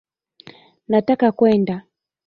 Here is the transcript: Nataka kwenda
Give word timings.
Nataka 0.87 1.31
kwenda 1.31 1.81